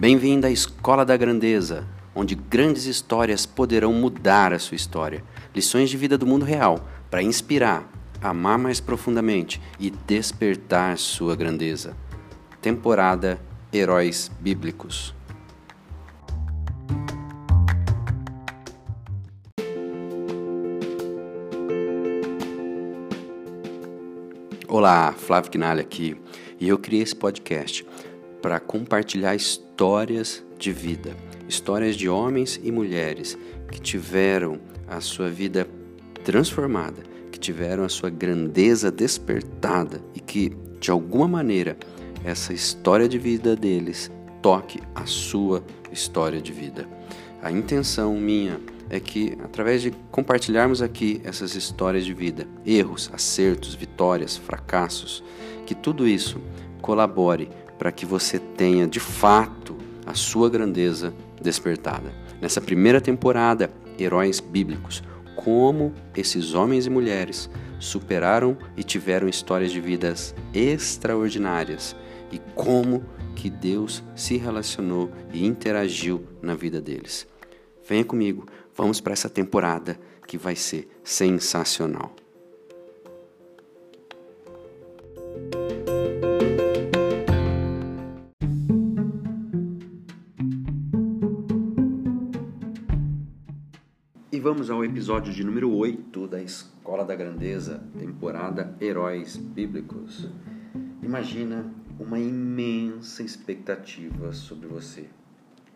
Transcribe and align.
Bem-vindo 0.00 0.46
à 0.46 0.50
Escola 0.50 1.04
da 1.04 1.14
Grandeza, 1.14 1.86
onde 2.14 2.34
grandes 2.34 2.86
histórias 2.86 3.44
poderão 3.44 3.92
mudar 3.92 4.50
a 4.50 4.58
sua 4.58 4.74
história. 4.74 5.22
Lições 5.54 5.90
de 5.90 5.96
vida 5.98 6.16
do 6.16 6.26
mundo 6.26 6.42
real 6.42 6.88
para 7.10 7.22
inspirar, 7.22 7.86
amar 8.18 8.58
mais 8.58 8.80
profundamente 8.80 9.60
e 9.78 9.90
despertar 9.90 10.96
sua 10.96 11.36
grandeza. 11.36 11.94
Temporada 12.62 13.38
Heróis 13.70 14.30
Bíblicos. 14.40 15.14
Olá, 24.66 25.12
Flávio 25.12 25.50
Quinalha 25.50 25.82
aqui, 25.82 26.16
e 26.58 26.66
eu 26.66 26.78
criei 26.78 27.02
esse 27.02 27.14
podcast 27.14 27.86
para 28.40 28.58
compartilhar 28.58 29.34
histórias 29.34 29.69
de 30.58 30.72
vida, 30.72 31.16
histórias 31.48 31.96
de 31.96 32.06
homens 32.06 32.60
e 32.62 32.70
mulheres 32.70 33.38
que 33.72 33.80
tiveram 33.80 34.60
a 34.86 35.00
sua 35.00 35.30
vida 35.30 35.66
transformada, 36.22 37.02
que 37.32 37.38
tiveram 37.38 37.82
a 37.82 37.88
sua 37.88 38.10
grandeza 38.10 38.90
despertada 38.90 40.02
e 40.14 40.20
que, 40.20 40.54
de 40.78 40.90
alguma 40.90 41.26
maneira, 41.26 41.78
essa 42.22 42.52
história 42.52 43.08
de 43.08 43.18
vida 43.18 43.56
deles 43.56 44.10
toque 44.42 44.82
a 44.94 45.06
sua 45.06 45.64
história 45.90 46.42
de 46.42 46.52
vida. 46.52 46.86
A 47.42 47.50
intenção 47.50 48.14
minha 48.16 48.60
é 48.90 49.00
que, 49.00 49.38
através 49.42 49.80
de 49.80 49.92
compartilharmos 50.10 50.82
aqui 50.82 51.22
essas 51.24 51.54
histórias 51.54 52.04
de 52.04 52.12
vida, 52.12 52.46
erros, 52.66 53.08
acertos, 53.14 53.74
vitórias, 53.74 54.36
fracassos, 54.36 55.24
que 55.64 55.74
tudo 55.74 56.06
isso 56.06 56.38
colabore 56.82 57.48
para 57.80 57.90
que 57.90 58.04
você 58.04 58.38
tenha 58.38 58.86
de 58.86 59.00
fato 59.00 59.74
a 60.04 60.12
sua 60.12 60.50
grandeza 60.50 61.14
despertada. 61.40 62.12
Nessa 62.38 62.60
primeira 62.60 63.00
temporada, 63.00 63.72
Heróis 63.98 64.38
Bíblicos, 64.38 65.02
como 65.34 65.94
esses 66.14 66.52
homens 66.52 66.84
e 66.84 66.90
mulheres 66.90 67.48
superaram 67.78 68.58
e 68.76 68.82
tiveram 68.82 69.26
histórias 69.26 69.72
de 69.72 69.80
vidas 69.80 70.34
extraordinárias 70.52 71.96
e 72.30 72.38
como 72.54 73.02
que 73.34 73.48
Deus 73.48 74.04
se 74.14 74.36
relacionou 74.36 75.10
e 75.32 75.46
interagiu 75.46 76.22
na 76.42 76.54
vida 76.54 76.82
deles. 76.82 77.26
Venha 77.88 78.04
comigo, 78.04 78.44
vamos 78.76 79.00
para 79.00 79.14
essa 79.14 79.30
temporada 79.30 79.98
que 80.26 80.36
vai 80.36 80.54
ser 80.54 80.86
sensacional. 81.02 82.14
Vamos 94.40 94.70
ao 94.70 94.82
episódio 94.82 95.34
de 95.34 95.44
número 95.44 95.70
8 95.70 96.26
da 96.26 96.40
Escola 96.40 97.04
da 97.04 97.14
Grandeza, 97.14 97.82
temporada 97.98 98.74
Heróis 98.80 99.36
Bíblicos. 99.36 100.30
Imagina 101.02 101.70
uma 101.98 102.18
imensa 102.18 103.22
expectativa 103.22 104.32
sobre 104.32 104.66
você. 104.66 105.10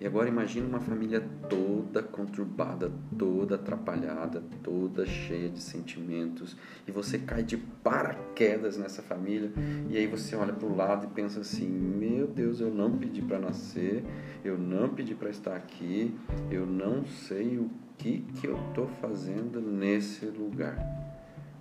E 0.01 0.07
agora 0.07 0.31
imagine 0.31 0.67
uma 0.67 0.81
família 0.81 1.21
toda 1.47 2.03
conturbada, 2.03 2.91
toda 3.19 3.57
atrapalhada, 3.57 4.43
toda 4.63 5.05
cheia 5.05 5.51
de 5.51 5.61
sentimentos, 5.61 6.57
e 6.89 6.91
você 6.91 7.19
cai 7.19 7.43
de 7.43 7.59
paraquedas 7.59 8.79
nessa 8.79 9.03
família, 9.03 9.53
e 9.91 9.99
aí 9.99 10.07
você 10.07 10.35
olha 10.35 10.55
para 10.55 10.67
o 10.67 10.75
lado 10.75 11.07
e 11.07 11.11
pensa 11.11 11.41
assim: 11.41 11.69
"Meu 11.69 12.27
Deus, 12.27 12.61
eu 12.61 12.73
não 12.73 12.97
pedi 12.97 13.21
para 13.21 13.39
nascer, 13.39 14.03
eu 14.43 14.57
não 14.57 14.89
pedi 14.89 15.15
para 15.15 15.29
estar 15.29 15.55
aqui, 15.55 16.17
eu 16.51 16.65
não 16.67 17.05
sei 17.05 17.59
o 17.59 17.84
que 17.99 18.21
que 18.41 18.47
eu 18.47 18.59
estou 18.69 18.89
fazendo 19.01 19.61
nesse 19.61 20.27
lugar". 20.27 20.77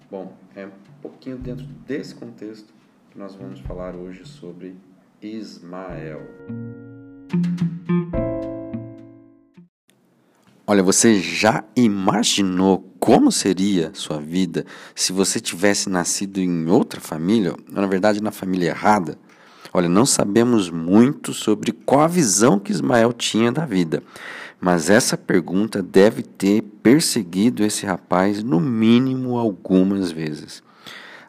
Bom, 0.09 0.35
é 0.55 0.66
um 0.66 0.71
pouquinho 1.01 1.38
dentro 1.38 1.66
desse 1.66 2.13
contexto 2.13 2.73
que 3.11 3.17
nós 3.17 3.35
vamos 3.35 3.59
falar 3.61 3.95
hoje 3.95 4.25
sobre 4.25 4.75
Ismael. 5.21 6.21
Olha, 10.66 10.81
você 10.81 11.19
já 11.19 11.63
imaginou 11.75 12.89
como 13.00 13.31
seria 13.31 13.91
sua 13.94 14.19
vida 14.19 14.65
se 14.95 15.11
você 15.11 15.39
tivesse 15.39 15.89
nascido 15.89 16.39
em 16.39 16.67
outra 16.67 17.01
família, 17.01 17.51
ou 17.51 17.57
na 17.69 17.85
verdade 17.85 18.23
na 18.23 18.31
família 18.31 18.69
errada? 18.69 19.17
Olha, 19.73 19.89
não 19.89 20.05
sabemos 20.05 20.69
muito 20.69 21.33
sobre 21.33 21.71
qual 21.71 22.01
a 22.01 22.07
visão 22.07 22.59
que 22.59 22.71
Ismael 22.71 23.11
tinha 23.11 23.51
da 23.51 23.65
vida, 23.65 24.01
mas 24.63 24.90
essa 24.90 25.18
pergunta 25.18 25.84
deve 25.84 26.24
ter 26.24 26.62
perseguido 26.62 27.66
esse 27.66 27.85
rapaz 27.85 28.41
no 28.41 28.62
mínimo 28.62 29.38
algumas 29.38 30.09
vezes. 30.09 30.63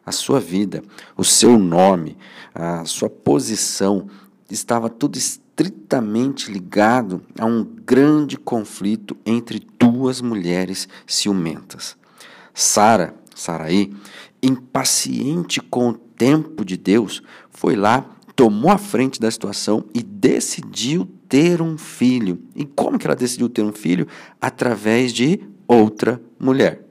A 0.06 0.12
sua 0.12 0.38
vida, 0.38 0.84
o 1.16 1.24
seu 1.24 1.58
nome, 1.58 2.16
a 2.54 2.84
sua 2.84 3.10
posição 3.10 4.06
estava 4.48 4.88
tudo 4.88 5.18
estritamente 5.18 6.48
ligado 6.48 7.22
a 7.36 7.44
um 7.44 7.64
grande 7.64 8.36
conflito 8.36 9.16
entre 9.26 9.66
duas 9.80 10.20
mulheres 10.20 10.88
ciumentas. 11.04 11.96
Sara, 12.54 13.16
Saraí, 13.34 13.92
impaciente 14.40 15.60
com 15.60 15.88
o 15.88 15.94
tempo 15.94 16.64
de 16.64 16.76
Deus, 16.76 17.20
foi 17.50 17.74
lá, 17.74 18.08
tomou 18.36 18.70
a 18.70 18.78
frente 18.78 19.20
da 19.20 19.28
situação 19.28 19.86
e 19.92 20.04
decidiu 20.04 21.10
ter 21.34 21.60
um 21.60 21.76
filho. 21.76 22.38
E 22.54 22.64
como 22.64 22.96
que 22.96 23.08
ela 23.08 23.16
decidiu 23.16 23.48
ter 23.48 23.62
um 23.62 23.72
filho? 23.72 24.06
Através 24.40 25.12
de 25.12 25.40
outra 25.66 26.22
mulher. 26.38 26.86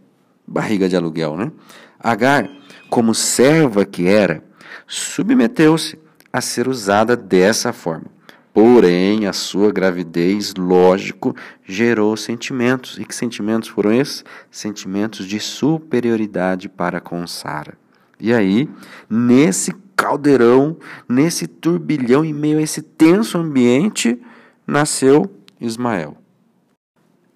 Barriga 0.46 0.90
de 0.90 0.98
aluguel, 0.98 1.38
né? 1.38 1.50
Agar, 1.98 2.52
como 2.90 3.16
serva 3.16 3.86
que 3.86 4.06
era, 4.06 4.44
submeteu-se 4.86 5.98
a 6.34 6.42
ser 6.42 6.68
usada 6.68 7.16
dessa 7.16 7.72
forma. 7.72 8.08
Porém, 8.54 9.28
a 9.28 9.32
sua 9.32 9.72
gravidez, 9.72 10.54
lógico, 10.58 11.34
gerou 11.64 12.18
sentimentos. 12.18 13.00
E 13.00 13.06
que 13.06 13.16
sentimentos 13.16 13.70
foram 13.70 13.94
esses? 13.94 14.26
Sentimentos 14.52 15.26
de 15.26 15.40
superioridade 15.40 16.68
para 16.68 17.00
com 17.00 17.26
Sara. 17.26 17.78
E 18.20 18.34
aí, 18.34 18.70
nesse 19.10 19.74
caldeirão, 19.96 20.76
nesse 21.08 21.48
turbilhão, 21.48 22.26
em 22.26 22.34
meio 22.34 22.58
a 22.58 22.62
esse 22.62 22.82
tenso 22.82 23.38
ambiente, 23.38 24.20
nasceu 24.66 25.30
Ismael. 25.60 26.18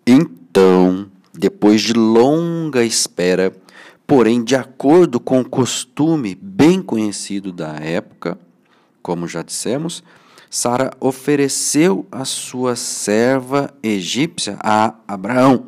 Então, 0.06 1.12
depois 1.34 1.82
de 1.82 1.94
longa 1.94 2.84
espera, 2.84 3.54
porém 4.06 4.44
de 4.44 4.56
acordo 4.56 5.20
com 5.20 5.42
o 5.42 5.50
costume 5.50 6.34
bem 6.36 6.82
conhecido 6.82 7.52
da 7.52 7.76
época, 7.76 8.40
como 9.02 9.28
já 9.28 9.42
dissemos, 9.42 10.04
Sara 10.50 10.92
ofereceu 11.00 12.08
a 12.12 12.24
sua 12.24 12.76
serva 12.76 13.74
egípcia 13.84 14.58
a 14.62 14.96
Abraão, 15.08 15.68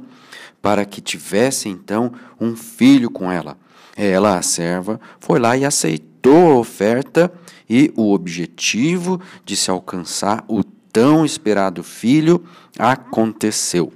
para 0.62 0.86
que 0.86 1.02
tivesse 1.02 1.68
então 1.70 2.14
um 2.40 2.56
filho 2.56 3.10
com 3.10 3.32
ela. 3.32 3.58
Ela, 3.96 4.38
a 4.38 4.42
serva, 4.42 5.00
foi 5.20 5.40
lá 5.40 5.58
e 5.58 5.66
aceitou 5.66 6.52
a 6.52 6.56
oferta, 6.56 7.32
e 7.70 7.94
o 7.96 8.14
objetivo 8.14 9.22
de 9.46 9.56
se 9.56 9.70
alcançar 9.70 10.44
o 10.48 10.64
tão 10.92 11.26
esperado 11.26 11.84
filho 11.84 12.44
aconteceu. 12.78 13.92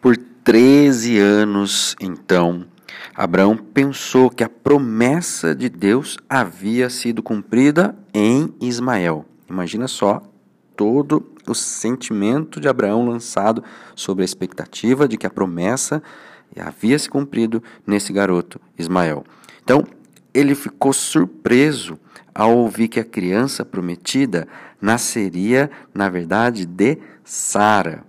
Por 0.00 0.16
treze 0.42 1.18
anos, 1.18 1.94
então, 2.00 2.66
Abraão 3.14 3.56
pensou 3.56 4.30
que 4.30 4.42
a 4.42 4.48
promessa 4.48 5.54
de 5.54 5.68
Deus 5.68 6.18
havia 6.28 6.88
sido 6.90 7.22
cumprida 7.22 7.94
em 8.12 8.52
Ismael. 8.60 9.24
Imagina 9.48 9.86
só 9.86 10.22
todo 10.76 11.32
o 11.46 11.54
sentimento 11.54 12.60
de 12.60 12.68
Abraão 12.68 13.06
lançado 13.06 13.62
sobre 13.94 14.22
a 14.22 14.24
expectativa 14.24 15.06
de 15.06 15.16
que 15.16 15.26
a 15.26 15.30
promessa 15.30 16.02
havia 16.58 16.98
se 16.98 17.08
cumprido 17.08 17.62
nesse 17.86 18.12
garoto, 18.12 18.60
Ismael. 18.78 19.24
Então, 19.62 19.84
ele 20.34 20.54
ficou 20.54 20.92
surpreso 20.92 21.98
ao 22.34 22.56
ouvir 22.56 22.88
que 22.88 23.00
a 23.00 23.04
criança 23.04 23.64
prometida 23.64 24.48
nasceria, 24.80 25.70
na 25.94 26.08
verdade, 26.08 26.64
de 26.64 26.98
Sara. 27.24 28.04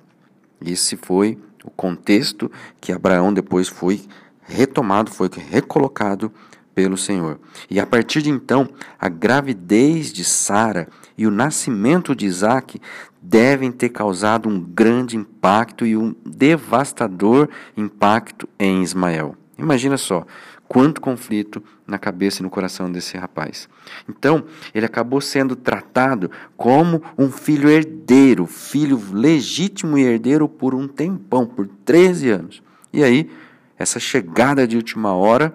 Esse 0.66 0.96
foi 0.96 1.38
o 1.64 1.72
contexto 1.72 2.52
que 2.80 2.92
Abraão 2.92 3.34
depois 3.34 3.68
foi 3.68 4.02
retomado, 4.42 5.12
foi 5.12 5.30
recolocado 5.50 6.32
pelo 6.74 6.98
Senhor. 6.98 7.40
E 7.70 7.80
a 7.80 7.86
partir 7.86 8.22
de 8.22 8.30
então, 8.30 8.68
a 9.00 9.08
gravidez 9.08 10.12
de 10.12 10.24
Sara 10.24 10.88
e 11.18 11.28
o 11.28 11.32
nascimento 11.32 12.16
de 12.16 12.26
Isaac 12.26 12.82
devem 13.22 13.72
ter 13.72 13.90
causado 13.90 14.50
um 14.50 14.60
grande 14.60 15.16
impacto 15.16 15.86
e 15.86 15.96
um 15.96 16.16
devastador 16.26 17.50
impacto 17.78 18.50
em 18.60 18.82
Ismael. 18.82 19.36
Imagina 19.58 19.98
só, 19.98 20.26
quanto 20.74 21.00
conflito 21.00 21.64
na 21.86 22.00
cabeça 22.00 22.42
e 22.42 22.44
no 22.44 22.50
coração 22.50 22.92
desse 22.92 23.16
rapaz. 23.16 23.70
Então, 24.10 24.44
ele 24.74 24.88
acabou 24.88 25.22
sendo 25.22 25.56
tratado 25.56 26.32
como 26.58 27.00
um 27.16 27.30
filho 27.30 27.70
herdeiro, 27.70 28.48
filho 28.48 29.00
legítimo 29.12 30.00
e 30.00 30.02
herdeiro 30.02 30.50
por 30.50 30.74
um 30.74 30.88
tempão, 30.88 31.46
por 31.46 31.68
13 31.86 32.30
anos. 32.32 32.64
E 32.92 33.04
aí, 33.04 33.30
essa 33.78 34.00
chegada 34.00 34.68
de 34.68 34.76
última 34.76 35.14
hora 35.14 35.54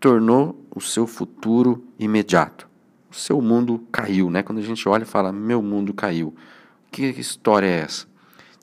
tornou 0.00 0.60
o 0.74 0.80
seu 0.80 1.06
futuro 1.06 1.84
imediato. 1.96 2.68
O 3.08 3.14
seu 3.14 3.40
mundo 3.40 3.86
caiu, 3.92 4.30
né? 4.30 4.42
Quando 4.42 4.58
a 4.58 4.62
gente 4.62 4.88
olha 4.88 5.04
e 5.04 5.06
fala, 5.06 5.30
meu 5.30 5.62
mundo 5.62 5.94
caiu. 5.94 6.34
Que 6.90 7.04
história 7.04 7.68
é 7.68 7.82
essa? 7.82 8.04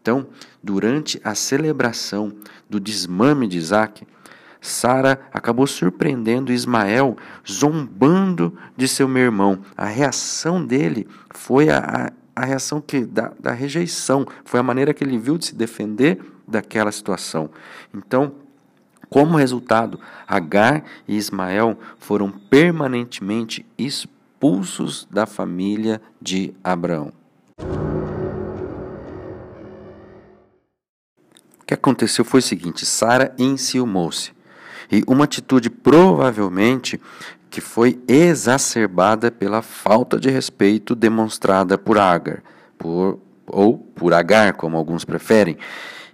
Então, 0.01 0.27
durante 0.61 1.21
a 1.23 1.33
celebração 1.33 2.33
do 2.69 2.77
desmame 2.77 3.47
de 3.47 3.57
Isaac, 3.57 4.05
Sara 4.63 5.19
acabou 5.33 5.67
surpreendendo 5.67 6.53
Ismael, 6.53 7.17
zombando 7.45 8.57
de 8.77 8.87
seu 8.87 9.09
meu 9.09 9.23
irmão. 9.23 9.59
A 9.75 9.85
reação 9.85 10.65
dele 10.65 11.05
foi 11.31 11.69
a, 11.69 11.79
a, 11.79 12.41
a 12.41 12.45
reação 12.45 12.79
que 12.79 13.01
da, 13.01 13.33
da 13.37 13.51
rejeição, 13.51 14.25
foi 14.45 14.61
a 14.61 14.63
maneira 14.63 14.93
que 14.93 15.03
ele 15.03 15.17
viu 15.17 15.37
de 15.37 15.47
se 15.47 15.55
defender 15.55 16.17
daquela 16.47 16.93
situação. 16.93 17.49
Então, 17.93 18.35
como 19.09 19.35
resultado, 19.35 19.99
Agar 20.25 20.85
e 21.05 21.17
Ismael 21.17 21.77
foram 21.99 22.31
permanentemente 22.31 23.65
expulsos 23.77 25.05
da 25.11 25.25
família 25.25 26.01
de 26.21 26.53
Abraão. 26.63 27.11
O 31.59 31.65
que 31.67 31.73
aconteceu 31.73 32.23
foi 32.23 32.39
o 32.39 32.43
seguinte: 32.43 32.85
Sara 32.85 33.35
enciumou-se. 33.37 34.31
E 34.91 35.03
uma 35.07 35.25
atitude 35.25 35.69
provavelmente 35.69 36.99
que 37.49 37.61
foi 37.61 38.01
exacerbada 38.07 39.29
pela 39.29 39.61
falta 39.61 40.19
de 40.19 40.29
respeito 40.29 40.95
demonstrada 40.95 41.77
por 41.77 41.99
Agar, 41.99 42.41
por, 42.77 43.19
ou 43.45 43.77
por 43.77 44.13
Agar, 44.13 44.53
como 44.53 44.75
alguns 44.75 45.05
preferem. 45.05 45.57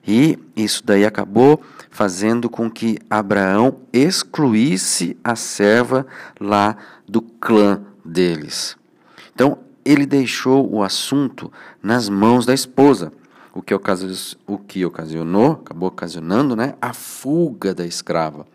E 0.05 0.37
isso 0.55 0.83
daí 0.85 1.05
acabou 1.05 1.61
fazendo 1.89 2.49
com 2.49 2.69
que 2.69 2.97
Abraão 3.09 3.77
excluísse 3.93 5.17
a 5.23 5.35
serva 5.35 6.05
lá 6.39 6.75
do 7.07 7.21
clã 7.21 7.81
deles. 8.03 8.75
Então, 9.33 9.59
ele 9.85 10.05
deixou 10.05 10.69
o 10.73 10.83
assunto 10.83 11.51
nas 11.81 12.09
mãos 12.09 12.45
da 12.45 12.53
esposa 12.53 13.11
o 13.53 13.61
que, 13.61 13.73
o 13.73 14.57
que 14.57 14.85
ocasionou, 14.85 15.53
acabou 15.53 15.89
ocasionando 15.89 16.55
né, 16.55 16.75
a 16.81 16.93
fuga 16.93 17.73
da 17.73 17.85
escrava. 17.85 18.45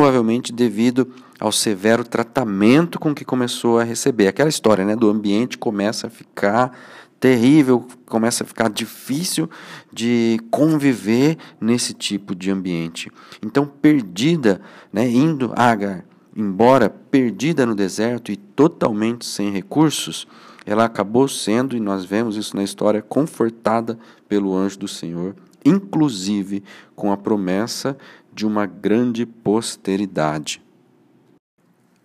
Provavelmente 0.00 0.50
devido 0.50 1.12
ao 1.38 1.52
severo 1.52 2.02
tratamento 2.02 2.98
com 2.98 3.14
que 3.14 3.22
começou 3.22 3.78
a 3.78 3.84
receber. 3.84 4.28
Aquela 4.28 4.48
história 4.48 4.82
né, 4.82 4.96
do 4.96 5.10
ambiente 5.10 5.58
começa 5.58 6.06
a 6.06 6.10
ficar 6.10 6.74
terrível, 7.20 7.86
começa 8.06 8.42
a 8.42 8.46
ficar 8.46 8.70
difícil 8.70 9.46
de 9.92 10.40
conviver 10.50 11.36
nesse 11.60 11.92
tipo 11.92 12.34
de 12.34 12.50
ambiente. 12.50 13.12
Então, 13.44 13.66
perdida, 13.66 14.62
né, 14.90 15.06
indo 15.06 15.52
Agar, 15.54 16.02
embora 16.34 16.88
perdida 16.88 17.66
no 17.66 17.74
deserto 17.74 18.32
e 18.32 18.36
totalmente 18.36 19.26
sem 19.26 19.50
recursos, 19.50 20.26
ela 20.64 20.86
acabou 20.86 21.28
sendo, 21.28 21.76
e 21.76 21.80
nós 21.80 22.06
vemos 22.06 22.38
isso 22.38 22.56
na 22.56 22.64
história, 22.64 23.02
confortada 23.02 23.98
pelo 24.26 24.56
anjo 24.56 24.78
do 24.78 24.88
Senhor, 24.88 25.36
inclusive 25.62 26.62
com 26.96 27.12
a 27.12 27.18
promessa 27.18 27.98
de 28.32 28.46
uma 28.46 28.66
grande 28.66 29.26
posteridade. 29.26 30.62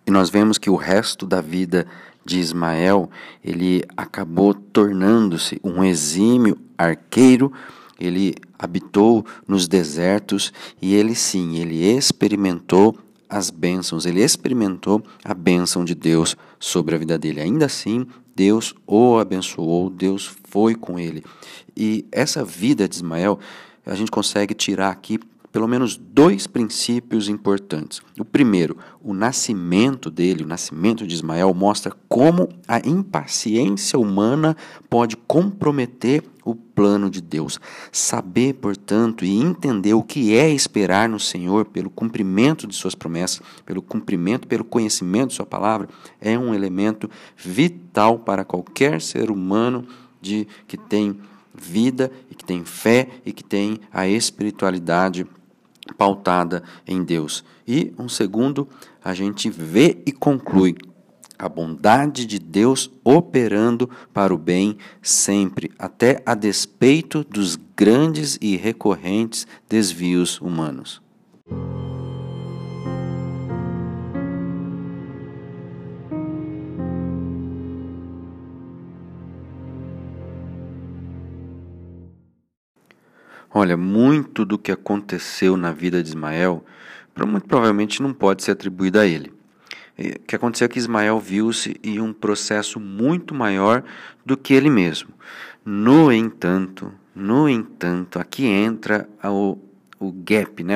E 0.06 0.10
nós 0.10 0.30
vemos 0.30 0.58
que 0.58 0.70
o 0.70 0.76
resto 0.76 1.26
da 1.26 1.40
vida 1.40 1.86
de 2.24 2.38
Ismael, 2.38 3.08
ele 3.42 3.84
acabou 3.96 4.52
tornando-se 4.52 5.60
um 5.62 5.84
exímio 5.84 6.58
arqueiro, 6.76 7.52
ele 7.98 8.34
habitou 8.58 9.24
nos 9.46 9.66
desertos 9.66 10.52
e 10.82 10.94
ele 10.94 11.14
sim, 11.14 11.56
ele 11.56 11.84
experimentou 11.84 12.98
as 13.28 13.50
bênçãos, 13.50 14.06
ele 14.06 14.22
experimentou 14.22 15.02
a 15.24 15.34
bênção 15.34 15.84
de 15.84 15.94
Deus 15.94 16.36
sobre 16.58 16.94
a 16.94 16.98
vida 16.98 17.18
dele. 17.18 17.40
Ainda 17.40 17.66
assim, 17.66 18.06
Deus 18.34 18.74
o 18.86 19.18
abençoou, 19.18 19.88
Deus 19.90 20.36
foi 20.44 20.74
com 20.74 20.98
ele. 20.98 21.24
E 21.76 22.04
essa 22.12 22.44
vida 22.44 22.88
de 22.88 22.96
Ismael, 22.96 23.38
a 23.84 23.94
gente 23.94 24.10
consegue 24.10 24.54
tirar 24.54 24.90
aqui 24.90 25.18
pelo 25.56 25.66
menos 25.66 25.96
dois 25.96 26.46
princípios 26.46 27.30
importantes. 27.30 28.02
O 28.20 28.26
primeiro, 28.26 28.76
o 29.02 29.14
nascimento 29.14 30.10
dele, 30.10 30.44
o 30.44 30.46
nascimento 30.46 31.06
de 31.06 31.14
Ismael, 31.14 31.54
mostra 31.54 31.96
como 32.10 32.50
a 32.68 32.86
impaciência 32.86 33.98
humana 33.98 34.54
pode 34.90 35.16
comprometer 35.16 36.22
o 36.44 36.54
plano 36.54 37.08
de 37.08 37.22
Deus. 37.22 37.58
Saber, 37.90 38.52
portanto, 38.52 39.24
e 39.24 39.30
entender 39.30 39.94
o 39.94 40.02
que 40.02 40.36
é 40.36 40.50
esperar 40.50 41.08
no 41.08 41.18
Senhor 41.18 41.64
pelo 41.64 41.88
cumprimento 41.88 42.66
de 42.66 42.74
Suas 42.74 42.94
promessas, 42.94 43.40
pelo 43.64 43.80
cumprimento, 43.80 44.46
pelo 44.46 44.62
conhecimento 44.62 45.28
de 45.28 45.36
Sua 45.36 45.46
palavra, 45.46 45.88
é 46.20 46.38
um 46.38 46.54
elemento 46.54 47.08
vital 47.34 48.18
para 48.18 48.44
qualquer 48.44 49.00
ser 49.00 49.30
humano 49.30 49.86
de 50.20 50.46
que 50.68 50.76
tem 50.76 51.18
vida 51.54 52.12
e 52.30 52.34
que 52.34 52.44
tem 52.44 52.62
fé 52.62 53.08
e 53.24 53.32
que 53.32 53.42
tem 53.42 53.80
a 53.90 54.06
espiritualidade 54.06 55.26
pautada 55.94 56.62
em 56.86 57.02
Deus. 57.02 57.44
E 57.66 57.94
um 57.98 58.08
segundo, 58.08 58.68
a 59.04 59.14
gente 59.14 59.50
vê 59.50 60.02
e 60.06 60.12
conclui 60.12 60.76
a 61.38 61.48
bondade 61.48 62.24
de 62.24 62.38
Deus 62.38 62.90
operando 63.04 63.90
para 64.12 64.34
o 64.34 64.38
bem 64.38 64.78
sempre, 65.02 65.70
até 65.78 66.22
a 66.24 66.34
despeito 66.34 67.24
dos 67.24 67.56
grandes 67.76 68.38
e 68.40 68.56
recorrentes 68.56 69.46
desvios 69.68 70.40
humanos. 70.40 71.05
Olha, 83.58 83.74
muito 83.74 84.44
do 84.44 84.58
que 84.58 84.70
aconteceu 84.70 85.56
na 85.56 85.72
vida 85.72 86.02
de 86.02 86.10
Ismael, 86.10 86.62
muito 87.26 87.46
provavelmente 87.48 88.02
não 88.02 88.12
pode 88.12 88.42
ser 88.42 88.50
atribuído 88.50 88.98
a 89.00 89.06
ele. 89.06 89.32
O 89.98 90.18
que 90.26 90.36
aconteceu 90.36 90.66
é 90.66 90.68
que 90.68 90.78
Ismael 90.78 91.18
viu-se 91.18 91.74
em 91.82 91.98
um 91.98 92.12
processo 92.12 92.78
muito 92.78 93.34
maior 93.34 93.82
do 94.26 94.36
que 94.36 94.52
ele 94.52 94.68
mesmo. 94.68 95.08
No 95.64 96.12
entanto, 96.12 96.92
no 97.14 97.48
entanto, 97.48 98.18
aqui 98.18 98.44
entra 98.44 99.08
o, 99.24 99.56
o 99.98 100.12
gap, 100.12 100.62
né, 100.62 100.74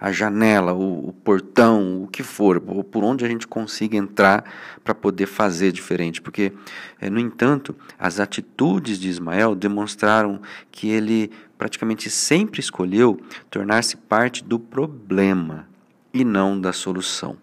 a 0.00 0.10
janela, 0.10 0.72
o, 0.72 1.08
o, 1.08 1.12
portão, 1.12 2.02
o 2.02 2.06
que 2.06 2.22
for, 2.22 2.60
por 2.60 3.04
onde 3.04 3.24
a 3.24 3.28
gente 3.28 3.46
consiga 3.46 3.96
entrar 3.96 4.44
para 4.82 4.94
poder 4.94 5.26
fazer 5.26 5.72
diferente. 5.72 6.22
Porque, 6.22 6.52
é, 7.00 7.10
no 7.10 7.20
entanto, 7.20 7.76
as 7.98 8.18
atitudes 8.18 8.98
de 8.98 9.08
Ismael 9.08 9.54
demonstraram 9.54 10.40
que 10.70 10.88
ele 10.88 11.30
praticamente 11.58 12.08
sempre 12.08 12.60
escolheu 12.60 13.20
tornar-se 13.50 13.96
parte 13.96 14.42
do 14.42 14.58
problema 14.58 15.68
e 16.12 16.24
não 16.24 16.58
da 16.58 16.72
solução. 16.72 17.36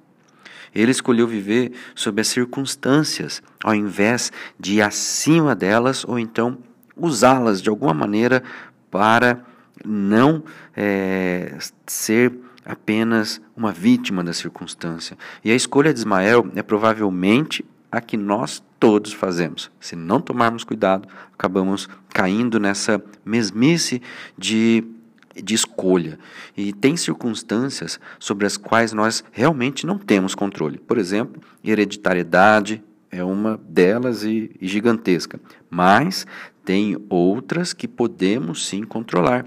Ele 0.73 0.91
escolheu 0.91 1.27
viver 1.27 1.71
sob 1.93 2.19
as 2.19 2.27
circunstâncias, 2.27 3.43
ao 3.63 3.75
invés 3.75 4.31
de 4.59 4.75
ir 4.75 4.81
acima 4.81 5.55
delas 5.55 6.03
ou 6.03 6.17
então 6.17 6.57
usá-las 6.97 7.61
de 7.61 7.69
alguma 7.69 7.93
maneira 7.93 8.41
para 8.89 9.45
não 9.85 10.43
é, 10.75 11.57
ser 11.85 12.33
apenas 12.65 13.41
uma 13.55 13.71
vítima 13.71 14.23
da 14.23 14.33
circunstância. 14.33 15.17
E 15.43 15.51
a 15.51 15.55
escolha 15.55 15.93
de 15.93 15.99
Ismael 15.99 16.47
é 16.55 16.63
provavelmente 16.63 17.65
a 17.91 18.01
que 18.01 18.17
nós 18.17 18.63
todos 18.79 19.13
fazemos. 19.13 19.69
Se 19.79 19.95
não 19.95 20.19
tomarmos 20.19 20.63
cuidado, 20.63 21.07
acabamos 21.33 21.87
caindo 22.09 22.59
nessa 22.59 23.03
mesmice 23.23 24.01
de, 24.37 24.83
de 25.35 25.53
escolha. 25.53 26.17
E 26.57 26.73
tem 26.73 26.97
circunstâncias 26.97 27.99
sobre 28.17 28.47
as 28.47 28.57
quais 28.57 28.93
nós 28.93 29.23
realmente 29.31 29.85
não 29.85 29.97
temos 29.97 30.33
controle. 30.33 30.79
Por 30.79 30.97
exemplo, 30.97 31.41
hereditariedade 31.63 32.83
é 33.11 33.23
uma 33.23 33.59
delas 33.69 34.23
e, 34.23 34.49
e 34.59 34.67
gigantesca. 34.67 35.39
Mas 35.69 36.25
tem 36.65 36.97
outras 37.09 37.73
que 37.73 37.87
podemos 37.87 38.65
sim 38.65 38.83
controlar. 38.83 39.45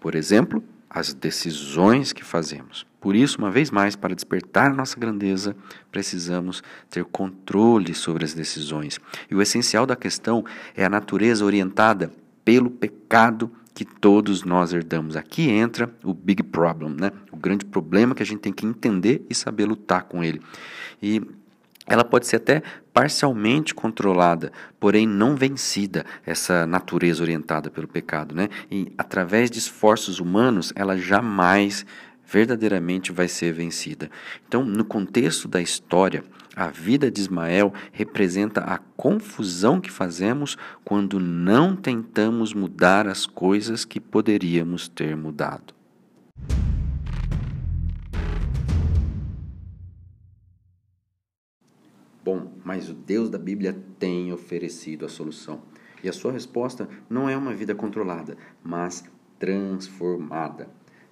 Por 0.00 0.14
exemplo, 0.14 0.62
as 0.88 1.12
decisões 1.12 2.12
que 2.12 2.24
fazemos. 2.24 2.86
Por 3.00 3.14
isso, 3.14 3.38
uma 3.38 3.50
vez 3.50 3.70
mais, 3.70 3.94
para 3.94 4.14
despertar 4.14 4.74
nossa 4.74 4.98
grandeza, 4.98 5.54
precisamos 5.92 6.62
ter 6.90 7.04
controle 7.04 7.94
sobre 7.94 8.24
as 8.24 8.34
decisões. 8.34 8.98
E 9.30 9.34
o 9.34 9.42
essencial 9.42 9.86
da 9.86 9.94
questão 9.94 10.44
é 10.74 10.84
a 10.84 10.88
natureza 10.88 11.44
orientada 11.44 12.10
pelo 12.44 12.70
pecado 12.70 13.50
que 13.74 13.84
todos 13.84 14.42
nós 14.42 14.72
herdamos. 14.72 15.16
Aqui 15.16 15.50
entra 15.50 15.94
o 16.02 16.14
big 16.14 16.42
problem, 16.42 16.96
né? 16.98 17.12
O 17.30 17.36
grande 17.36 17.64
problema 17.66 18.14
que 18.14 18.22
a 18.22 18.26
gente 18.26 18.40
tem 18.40 18.52
que 18.52 18.64
entender 18.64 19.24
e 19.28 19.34
saber 19.34 19.66
lutar 19.66 20.04
com 20.04 20.24
ele. 20.24 20.40
E 21.02 21.20
ela 21.86 22.04
pode 22.04 22.26
ser 22.26 22.36
até 22.36 22.62
parcialmente 22.92 23.74
controlada, 23.74 24.50
porém 24.80 25.06
não 25.06 25.36
vencida, 25.36 26.04
essa 26.24 26.66
natureza 26.66 27.22
orientada 27.22 27.70
pelo 27.70 27.86
pecado, 27.86 28.34
né? 28.34 28.48
E 28.70 28.92
através 28.98 29.50
de 29.50 29.58
esforços 29.58 30.18
humanos, 30.18 30.72
ela 30.74 30.96
jamais 30.96 31.86
verdadeiramente 32.26 33.12
vai 33.12 33.28
ser 33.28 33.52
vencida. 33.52 34.10
Então, 34.46 34.64
no 34.64 34.84
contexto 34.84 35.46
da 35.46 35.60
história, 35.60 36.24
a 36.56 36.68
vida 36.68 37.10
de 37.10 37.20
Ismael 37.20 37.72
representa 37.92 38.62
a 38.62 38.78
confusão 38.96 39.80
que 39.80 39.90
fazemos 39.90 40.56
quando 40.84 41.20
não 41.20 41.76
tentamos 41.76 42.52
mudar 42.52 43.06
as 43.06 43.26
coisas 43.26 43.84
que 43.84 44.00
poderíamos 44.00 44.88
ter 44.88 45.16
mudado. 45.16 45.74
Bom, 52.26 52.50
mas 52.64 52.90
o 52.90 52.92
Deus 52.92 53.30
da 53.30 53.38
Bíblia 53.38 53.80
tem 54.00 54.32
oferecido 54.32 55.06
a 55.06 55.08
solução. 55.08 55.62
E 56.02 56.08
a 56.08 56.12
sua 56.12 56.32
resposta 56.32 56.88
não 57.08 57.28
é 57.28 57.36
uma 57.36 57.54
vida 57.54 57.72
controlada, 57.72 58.36
mas 58.64 59.04
transformada. 59.38 60.68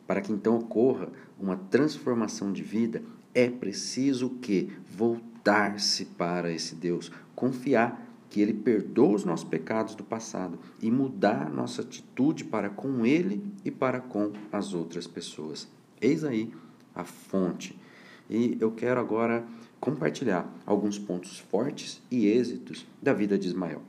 Para 0.09 0.21
que 0.21 0.33
então 0.33 0.57
ocorra 0.57 1.13
uma 1.39 1.57
transformação 1.57 2.53
de 2.53 2.65
vida, 2.65 3.01
é 3.33 3.49
preciso 3.49 4.29
que 4.29 4.73
voltar-se 4.89 6.05
para 6.05 6.51
esse 6.51 6.75
Deus, 6.75 7.13
confiar 7.37 8.05
que 8.29 8.41
ele 8.41 8.53
perdoa 8.53 9.15
os 9.15 9.25
nossos 9.25 9.49
pecados 9.49 9.95
do 9.95 10.03
passado 10.03 10.59
e 10.83 10.91
mudar 10.91 11.49
nossa 11.49 11.83
atitude 11.83 12.43
para 12.43 12.69
com 12.69 13.07
ele 13.07 13.55
e 13.65 13.71
para 13.71 14.01
com 14.01 14.33
as 14.51 14.75
outras 14.75 15.07
pessoas. 15.07 15.69
Eis 16.01 16.25
aí 16.25 16.53
a 16.93 17.05
fonte. 17.05 17.79
E 18.29 18.57
eu 18.61 18.71
quero 18.71 19.01
agora 19.01 19.47
compartilhar 19.81 20.51
alguns 20.65 20.99
pontos 20.99 21.39
fortes 21.39 22.03
e 22.11 22.27
êxitos 22.27 22.87
da 23.03 23.13
vida 23.13 23.39
de 23.39 23.47
Ismael. 23.47 23.83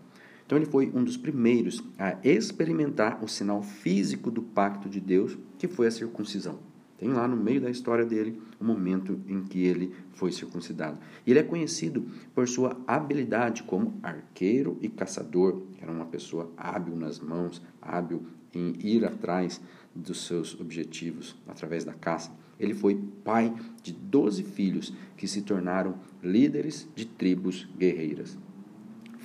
Então 0.45 0.57
ele 0.57 0.65
foi 0.65 0.91
um 0.93 1.03
dos 1.03 1.17
primeiros 1.17 1.83
a 1.97 2.17
experimentar 2.23 3.23
o 3.23 3.27
sinal 3.27 3.63
físico 3.63 4.29
do 4.29 4.41
pacto 4.41 4.87
de 4.87 4.99
Deus, 4.99 5.37
que 5.57 5.67
foi 5.67 5.87
a 5.87 5.91
circuncisão. 5.91 6.59
Tem 6.97 7.09
lá 7.09 7.27
no 7.27 7.35
meio 7.35 7.59
da 7.59 7.69
história 7.69 8.05
dele 8.05 8.41
o 8.59 8.63
momento 8.63 9.19
em 9.27 9.43
que 9.43 9.65
ele 9.65 9.93
foi 10.13 10.31
circuncidado. 10.31 10.97
Ele 11.27 11.39
é 11.39 11.43
conhecido 11.43 12.05
por 12.33 12.47
sua 12.47 12.77
habilidade 12.87 13.63
como 13.63 13.99
arqueiro 14.01 14.77
e 14.81 14.87
caçador. 14.87 15.63
Era 15.81 15.91
uma 15.91 16.05
pessoa 16.05 16.49
hábil 16.55 16.95
nas 16.95 17.19
mãos, 17.19 17.61
hábil 17.81 18.25
em 18.53 18.75
ir 18.79 19.03
atrás 19.03 19.59
dos 19.93 20.25
seus 20.25 20.59
objetivos 20.59 21.35
através 21.47 21.83
da 21.83 21.93
caça. 21.93 22.31
Ele 22.59 22.73
foi 22.73 22.95
pai 23.23 23.53
de 23.83 23.91
12 23.91 24.43
filhos 24.43 24.93
que 25.17 25.27
se 25.27 25.41
tornaram 25.41 25.95
líderes 26.23 26.87
de 26.95 27.05
tribos 27.05 27.67
guerreiras 27.77 28.37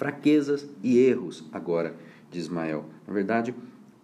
fraquezas 0.00 0.66
e 0.82 0.96
erros 0.96 1.44
agora 1.52 1.94
de 2.30 2.38
Ismael. 2.38 2.86
Na 3.06 3.12
verdade, 3.12 3.54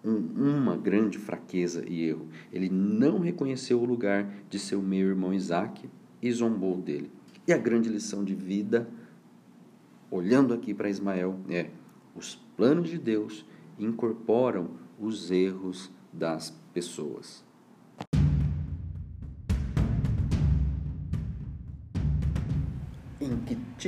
um, 0.05 0.15
uma 0.15 0.77
grande 0.77 1.17
fraqueza 1.17 1.83
e 1.89 2.03
erro. 2.03 2.29
Ele 2.53 2.69
não 2.69 3.19
reconheceu 3.19 3.81
o 3.81 3.85
lugar 3.87 4.31
de 4.51 4.59
seu 4.59 4.83
meio 4.83 5.09
irmão 5.09 5.33
Isaac 5.33 5.89
e 6.21 6.31
zombou 6.31 6.77
dele. 6.77 7.11
E 7.49 7.53
a 7.53 7.57
grande 7.57 7.89
lição 7.89 8.23
de 8.23 8.35
vida, 8.35 8.87
olhando 10.11 10.53
aqui 10.53 10.75
para 10.75 10.91
Ismael, 10.91 11.41
é: 11.49 11.71
os 12.15 12.35
planos 12.59 12.91
de 12.91 12.99
Deus 12.99 13.47
incorporam 13.79 14.73
os 15.01 15.31
erros 15.31 15.91
das 16.13 16.51
pessoas. 16.75 17.43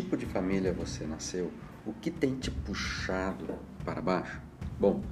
Tipo 0.03 0.17
de 0.17 0.27
família 0.27 0.73
você 0.73 1.05
nasceu? 1.05 1.51
O 1.85 1.93
que 1.93 2.09
tem 2.09 2.37
te 2.37 2.53
puxado 2.53 3.59
para 3.85 4.01
baixo? 4.01 4.41
Bom, 4.79 5.03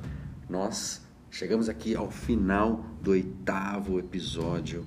nós 0.49 1.05
chegamos 1.29 1.69
aqui 1.69 1.97
ao 1.97 2.09
final 2.09 2.87
do 3.03 3.11
oitavo 3.11 3.99
episódio 3.99 4.87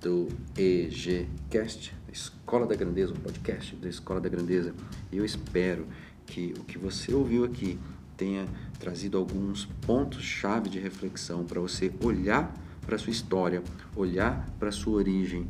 do 0.00 0.26
EGCast, 0.56 1.94
Escola 2.12 2.66
da 2.66 2.74
Grandeza, 2.74 3.12
o 3.12 3.20
podcast 3.20 3.76
da 3.76 3.88
Escola 3.88 4.20
da 4.20 4.28
Grandeza. 4.28 4.74
Eu 5.12 5.24
espero 5.24 5.86
que 6.26 6.52
o 6.58 6.64
que 6.64 6.76
você 6.76 7.14
ouviu 7.14 7.44
aqui 7.44 7.78
tenha 8.16 8.44
trazido 8.80 9.18
alguns 9.18 9.66
pontos-chave 9.86 10.68
de 10.68 10.80
reflexão 10.80 11.44
para 11.44 11.60
você 11.60 11.92
olhar 12.02 12.52
para 12.84 12.98
sua 12.98 13.12
história, 13.12 13.62
olhar 13.94 14.48
para 14.58 14.72
sua 14.72 14.94
origem 14.94 15.46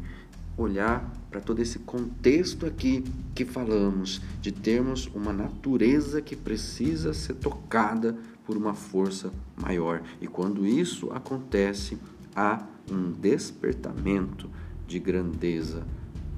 olhar 0.58 1.10
para 1.30 1.40
todo 1.40 1.60
esse 1.60 1.78
contexto 1.78 2.66
aqui 2.66 3.04
que 3.34 3.44
falamos, 3.44 4.20
de 4.40 4.50
termos 4.50 5.06
uma 5.14 5.32
natureza 5.32 6.20
que 6.20 6.34
precisa 6.34 7.14
ser 7.14 7.34
tocada 7.34 8.16
por 8.44 8.56
uma 8.56 8.74
força 8.74 9.32
maior. 9.56 10.02
E 10.20 10.26
quando 10.26 10.66
isso 10.66 11.10
acontece, 11.12 11.98
há 12.34 12.66
um 12.90 13.12
despertamento 13.12 14.50
de 14.86 14.98
grandeza 14.98 15.86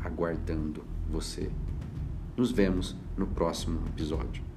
aguardando 0.05 0.83
você. 1.09 1.51
Nos 2.37 2.51
vemos 2.51 2.97
no 3.17 3.27
próximo 3.27 3.81
episódio. 3.89 4.50